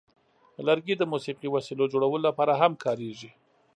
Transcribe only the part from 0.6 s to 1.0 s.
لرګي